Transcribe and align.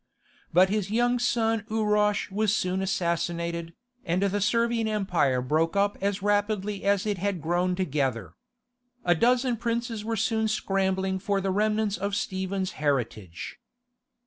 But 0.51 0.69
his 0.69 0.89
young 0.89 1.19
son 1.19 1.63
Urosh 1.69 2.31
was 2.31 2.55
soon 2.57 2.81
assassinated, 2.81 3.75
and 4.03 4.23
the 4.23 4.41
Servian 4.41 4.87
Empire 4.87 5.43
broke 5.43 5.75
up 5.75 5.95
as 6.01 6.23
rapidly 6.23 6.83
as 6.85 7.05
it 7.05 7.19
had 7.19 7.39
grown 7.39 7.75
together. 7.75 8.33
A 9.05 9.13
dozen 9.13 9.57
princes 9.57 10.03
were 10.03 10.15
soon 10.17 10.47
scrambling 10.47 11.19
for 11.19 11.39
the 11.39 11.51
remnants 11.51 11.97
of 11.99 12.15
Stephen's 12.15 12.71
heritage. 12.81 13.59